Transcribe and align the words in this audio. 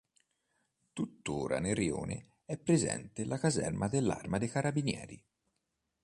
Tuttora 0.95 1.59
nel 1.59 1.75
rione 1.75 2.37
è 2.45 2.57
presente 2.57 3.23
la 3.23 3.37
caserma 3.37 3.87
dell'arma 3.87 4.39
dei 4.39 4.49
carabinieri. 4.49 5.23